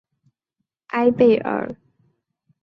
[0.87, 1.75] 艾贝尔。